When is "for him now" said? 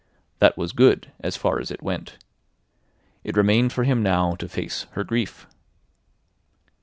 3.71-4.33